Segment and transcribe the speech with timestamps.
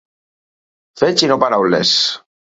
[1.01, 1.93] Fets i no paraules.